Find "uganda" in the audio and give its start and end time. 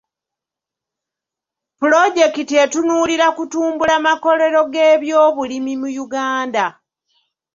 6.05-6.65